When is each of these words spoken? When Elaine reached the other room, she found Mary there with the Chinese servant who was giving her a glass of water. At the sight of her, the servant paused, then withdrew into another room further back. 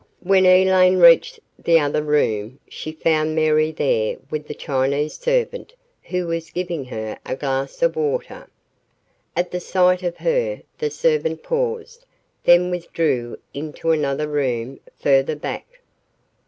When 0.23 0.47
Elaine 0.47 0.97
reached 0.97 1.39
the 1.59 1.79
other 1.79 2.01
room, 2.01 2.59
she 2.67 2.91
found 2.91 3.35
Mary 3.35 3.71
there 3.71 4.17
with 4.31 4.47
the 4.47 4.55
Chinese 4.55 5.15
servant 5.19 5.75
who 6.05 6.25
was 6.25 6.49
giving 6.49 6.85
her 6.85 7.19
a 7.23 7.35
glass 7.35 7.83
of 7.83 7.95
water. 7.95 8.49
At 9.35 9.51
the 9.51 9.59
sight 9.59 10.01
of 10.01 10.17
her, 10.17 10.63
the 10.79 10.89
servant 10.89 11.43
paused, 11.43 12.07
then 12.45 12.71
withdrew 12.71 13.37
into 13.53 13.91
another 13.91 14.27
room 14.27 14.79
further 14.99 15.35
back. 15.35 15.67